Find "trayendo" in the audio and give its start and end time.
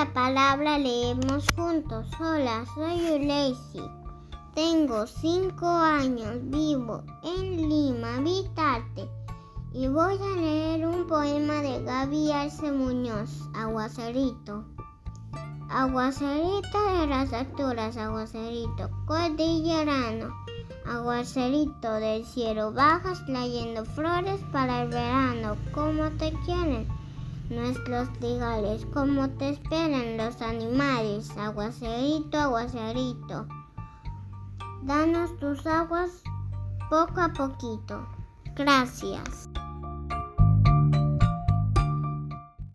23.26-23.84